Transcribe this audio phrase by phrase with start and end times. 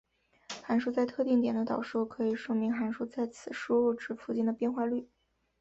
[0.63, 5.07] 函数在特定点的导数可以说明函数在此输入值附近的变化率。